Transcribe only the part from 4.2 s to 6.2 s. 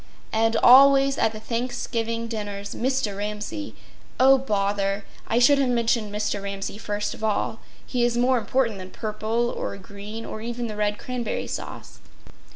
bother! I should have mentioned